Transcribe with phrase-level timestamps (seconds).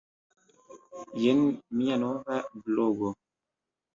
[1.25, 1.43] Jen
[1.81, 3.13] mia nova blogo.